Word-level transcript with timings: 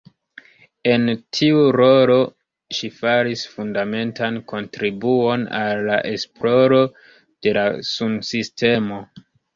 En 0.91 1.03
tiu 1.39 1.57
rolo, 1.75 2.15
ŝi 2.77 2.89
faris 3.01 3.43
fundamentan 3.57 4.39
kontribuon 4.53 5.45
al 5.61 5.85
la 5.91 6.01
esploro 6.15 6.81
de 6.95 7.55
la 7.59 7.67
sunsistemo. 7.95 8.99